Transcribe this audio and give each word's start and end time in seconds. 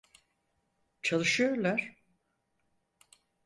Çalışıyorlar. 1.01 1.95